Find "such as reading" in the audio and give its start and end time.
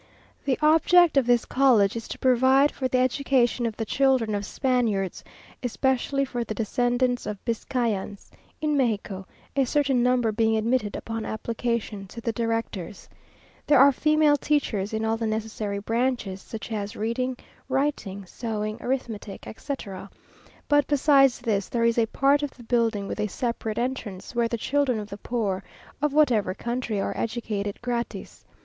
16.41-17.37